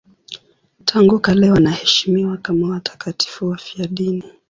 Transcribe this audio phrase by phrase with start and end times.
[0.85, 4.23] Tangu kale wanaheshimiwa kama watakatifu wafiadini.